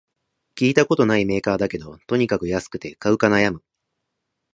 [0.55, 3.63] 聞いたことないメーカーだけど、とにかく安くて買うか悩む